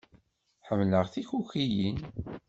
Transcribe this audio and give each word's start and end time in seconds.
Ḥemmleɣ 0.67 1.05
tikukiyin. 1.13 1.99